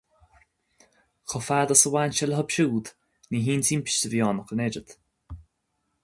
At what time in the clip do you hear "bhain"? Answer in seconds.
1.95-2.15